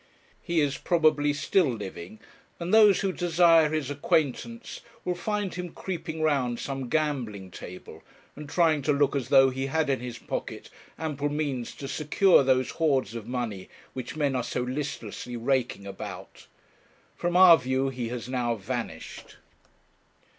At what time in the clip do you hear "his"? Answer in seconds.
3.69-3.91, 9.99-10.17